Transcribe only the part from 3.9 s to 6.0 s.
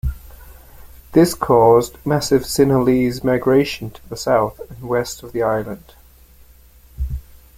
to the south and west of the island.